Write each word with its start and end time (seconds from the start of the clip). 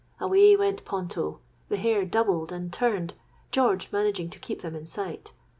Away 0.19 0.55
went 0.55 0.83
Ponto—the 0.83 1.77
hare 1.77 2.05
doubled 2.05 2.51
and 2.51 2.73
turned—George 2.73 3.91
managing 3.91 4.31
to 4.31 4.39
keep 4.39 4.63
them 4.63 4.75
in 4.75 4.87
sight. 4.87 5.33